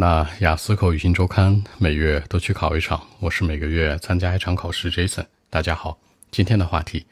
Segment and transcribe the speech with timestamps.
[0.00, 4.92] 那雅思口语新周刊每月都去考一场，我是每个月参加一场考试。
[4.92, 5.98] Jason，大家好，
[6.30, 7.04] 今天的话题，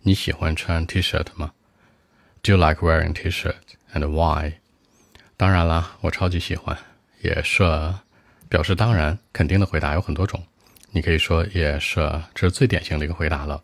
[0.00, 1.52] 你喜欢穿 T-shirt 吗
[2.42, 3.54] ？Do you like wearing T-shirt
[3.94, 4.54] and why？
[5.36, 6.76] 当然啦，我超级喜欢。
[7.22, 7.94] yes sir，
[8.48, 10.44] 表示当然肯定的回答有很多种，
[10.90, 13.62] 你可以说 yes sir，这是最典型的一个回答了，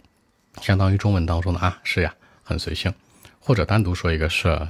[0.63, 2.15] 相当于中文当中的啊是呀，
[2.45, 2.95] 很随性，
[3.41, 4.69] 或者单独说一个 sure，，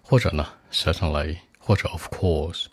[0.00, 2.66] 或者呢 certainly，或者 of course。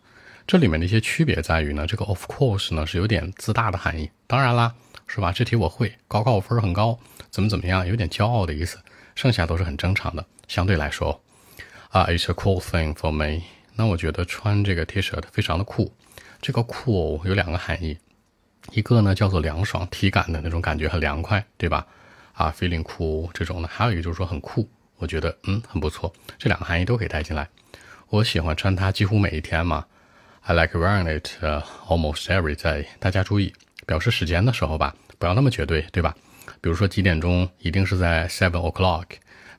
[0.47, 4.75] 这里面的一些区别在于呢，这个 of course 呢是有点自大的含义，当然啦，
[5.07, 5.31] 是吧？
[5.31, 6.99] 这题我会，高考分很高，
[7.31, 8.77] 怎么怎么样，有点骄傲的意思。
[9.15, 11.19] 剩下都是很正常的，相对来说，
[11.89, 13.41] 啊，it's a cool thing for me。
[13.73, 15.91] 那我觉得穿这个 T-shirt 非常的酷。
[16.41, 17.97] 这个酷有两个含义，
[18.71, 21.87] 一个呢叫做凉爽，体感的那种感觉很凉快，对吧？
[22.33, 26.13] 啊，feeling cool 这种的，还有一个就是说很酷，我觉得嗯很不错。
[26.37, 27.49] 这两个含义都可以带进来。
[28.09, 29.85] 我喜欢穿它，几乎每一天嘛。
[30.47, 31.27] I like wearing it
[31.87, 32.85] almost every day。
[32.99, 33.51] 大家注意，
[33.87, 36.15] 表示时间的时候吧，不要那么绝对，对吧？
[36.61, 39.05] 比如说几点钟，一定是在 seven o'clock。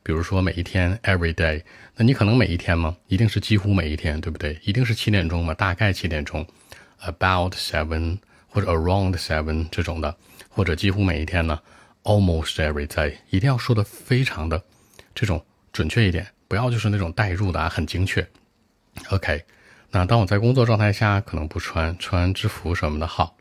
[0.04, 1.64] 比如说每一天 every day，
[1.96, 2.96] 那你可能每一天吗？
[3.08, 4.60] 一定是几乎每一天，对不对？
[4.62, 5.52] 一定是七点钟吗？
[5.54, 6.46] 大概七点钟
[7.00, 10.16] ，about seven 或者 around seven 这种的，
[10.48, 11.58] 或者几乎每一天呢
[12.04, 14.62] ？almost every day，一定要说的非常的
[15.12, 18.24] 这种准确一点，不要就是那种代入的啊，很精确。
[19.10, 19.42] OK。
[19.90, 23.36] 那当我在工作状态下，可能不穿穿制服什么的好，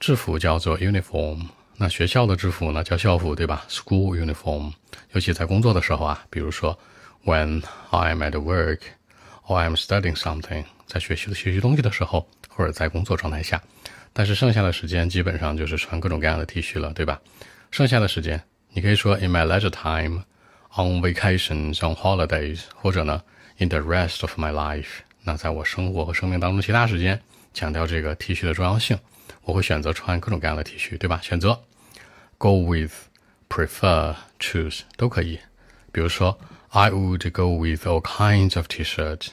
[0.00, 1.46] 制服叫做 uniform。
[1.76, 4.72] 那学校的制服呢，叫校服，对吧？School uniform。
[5.12, 6.78] 尤其在工作的时候啊，比如说
[7.24, 8.78] when I'm at work
[9.46, 13.60] or I'm studying something，在学习的学习东西的时候，或者在工作状态下。
[14.12, 17.20] 但是剩下的时间基本上就是穿各种各样的 T 恤了，对吧？
[17.70, 20.22] 剩下的时间，你可以说 in my leisure time,
[20.76, 23.22] on vacations, on holidays，或者呢
[23.58, 25.00] in the rest of my life。
[25.24, 27.20] 那在我生活和生命当中其他时间，
[27.54, 28.98] 强调这个 T 恤的重要性，
[29.42, 31.20] 我会选择穿各种各样的 T 恤，对吧？
[31.22, 31.62] 选择
[32.38, 32.92] go with、
[33.48, 35.38] prefer、choose 都可以。
[35.92, 36.38] 比如说
[36.70, 39.28] ，I would go with all kinds of T-shirt。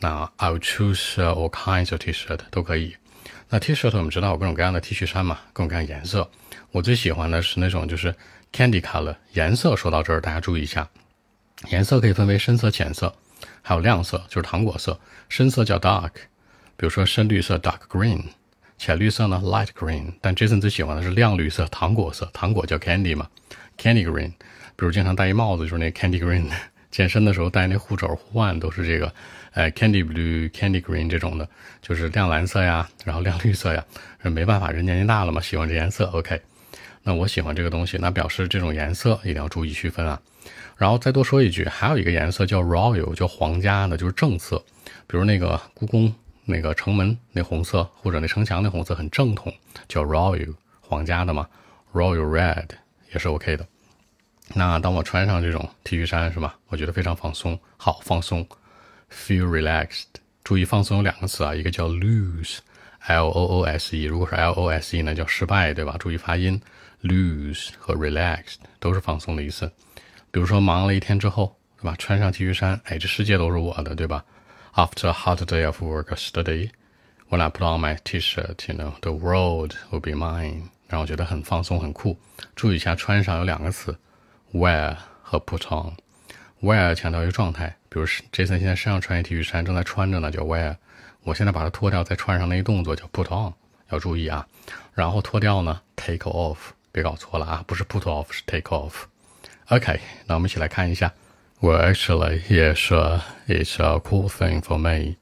[0.00, 2.96] 那 I would choose all kinds of T-shirt 都可以。
[3.48, 6.30] 那 T-shirt 我们知道有各种各样的 T 恤衫嘛，各种各样颜色。
[6.70, 8.14] 我最喜欢的是那种就是
[8.52, 9.74] candy color 颜色。
[9.74, 10.88] 说到这儿，大家注意一下，
[11.70, 13.12] 颜色可以分为深色、浅色。
[13.62, 14.92] 还有亮色，就是糖果色；
[15.28, 16.10] 深色叫 dark，
[16.76, 18.22] 比如说深绿色 dark green，
[18.78, 20.12] 浅绿色呢 light green。
[20.20, 23.28] 但 Jason 最喜欢的是亮绿色糖果色，糖果叫 candy 嘛
[23.76, 24.32] ，candy green。
[24.76, 26.48] 比如经常戴一帽子就是那 candy green，
[26.90, 29.12] 健身的时候戴那护肘护腕都是这个，
[29.52, 31.48] 呃 candy blue、candy green 这种的，
[31.82, 33.84] 就是亮蓝色呀，然后亮绿色呀。
[34.22, 36.06] 没办法，人年纪大了嘛，喜欢这颜色。
[36.06, 36.40] OK，
[37.02, 40.20] 那我喜欢这个东西，那表示这种颜色一定要注意区分啊。
[40.76, 44.62] 然后再多说一句，还有一个颜色叫 royal，叫皇家的，就是正色。
[45.06, 46.14] 比如那个故宫
[46.44, 49.52] 那个城门那红色，或者那城墙那红色很正统，
[49.88, 51.48] 叫 royal，皇家的嘛。
[51.92, 52.68] royal red
[53.12, 53.66] 也是 OK 的。
[54.54, 56.56] 那当我穿上这种 T 恤衫是吧？
[56.68, 58.46] 我觉得非常放松，好放松
[59.10, 60.04] ，feel relaxed。
[60.44, 64.04] 注意放松有两个词啊，一个叫 lose，l o o s e。
[64.04, 65.96] 如果是 l o s e 呢，叫失败，对吧？
[65.98, 66.58] 注意发音
[67.02, 69.70] lose 和 relaxed 都是放松的意思。
[70.30, 71.94] 比如说忙了一天之后，对吧？
[71.98, 74.24] 穿上 T 恤衫，哎，这世界都是我的，对吧
[74.74, 76.70] ？After a hard day of work study,
[77.28, 80.62] when I put on my T-shirt, you know, the world will be mine。
[80.88, 82.18] 让我觉得很放松、很酷。
[82.56, 83.98] 注意一下，穿上有两个词
[84.54, 85.94] ，wear 和 put on。
[86.62, 90.76] wear 强调一个状态，比如 Jason 现在身上穿一 T 恤衫，正在穿着呢，叫 wear。
[91.24, 93.52] 我现在把它脱掉再穿上那一动作叫 put on，
[93.90, 94.46] 要注意啊。
[94.94, 96.56] 然后脱掉呢，take off，
[96.90, 99.04] 别搞错了啊，不是 put off，是 take off。
[99.69, 101.13] Okay, 那我们一起来看一下。
[101.61, 105.15] Well, actually, yes, uh, it's a cool thing for me.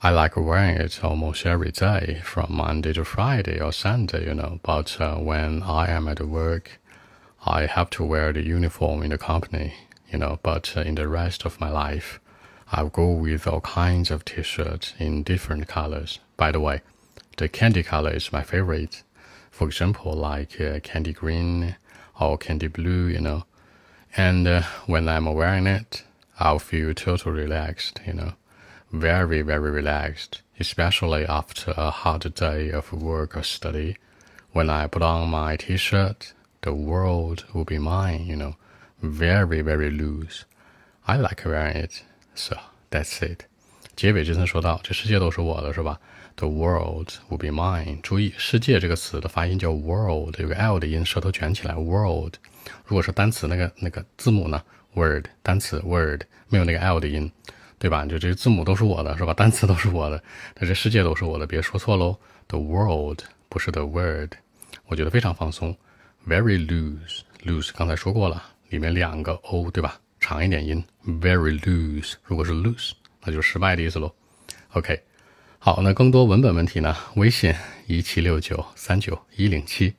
[0.00, 4.60] I like wearing it almost every day, from Monday to Friday or Sunday, you know.
[4.62, 6.80] But uh, when I am at work,
[7.44, 9.74] I have to wear the uniform in the company,
[10.10, 10.38] you know.
[10.42, 12.20] But uh, in the rest of my life,
[12.70, 16.20] I'll go with all kinds of t-shirts in different colors.
[16.36, 16.80] By the way,
[17.36, 19.02] the candy color is my favorite.
[19.50, 21.76] For example, like uh, candy green
[22.20, 23.44] or candy blue, you know.
[24.17, 26.03] And uh, when I'm wearing it,
[26.39, 28.33] I'll feel totally relaxed, you know,
[28.91, 33.95] very, very relaxed, especially after a hard day of work or study.
[34.53, 38.55] When I put on my t-shirt, the world will be mine, you know,
[39.03, 40.45] very, very loose.
[41.07, 42.01] I like wearing it,
[42.33, 42.57] so
[42.89, 43.45] that's it.
[43.97, 45.99] 结尾这层说到，这世界都是我的，是吧
[46.35, 47.99] ？The world will be mine。
[48.01, 52.35] 注意，世界这个词的发音叫 world，有个 l 的音，舌头卷起来，world。
[52.85, 54.61] 如果是单词那个那个字母呢
[54.93, 57.31] ，word 单词 word 没有那个 l 的音，
[57.79, 58.05] 对吧？
[58.05, 59.33] 就这些字母都是我的，是吧？
[59.35, 60.23] 单词都是我的，
[60.59, 62.15] 那这世界都是我的，别说错喽。
[62.49, 64.33] The world 不是 the word，
[64.85, 65.75] 我觉得非常放松。
[66.27, 69.99] Very loose，loose 刚才说过了，里面两个 o，对吧？
[70.19, 70.85] 长一点音。
[71.03, 72.91] Very loose，如果是 loose，
[73.23, 74.13] 那就失败的意思喽。
[74.73, 75.01] OK，
[75.59, 76.95] 好，那更多文本问题呢？
[77.15, 77.53] 微信
[77.87, 79.95] 一七六九三九一零七。